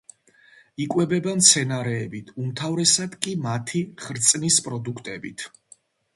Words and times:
იკვებება 0.85 1.33
მცენარეებით, 1.41 2.31
უმთავრესად 2.45 3.19
კი 3.27 3.35
მათი 3.45 3.83
ხრწნის 4.07 4.61
პროდუქტებით. 4.71 5.47